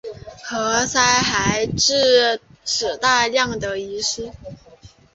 [0.43, 4.31] 何塞还致使大量船只遗失。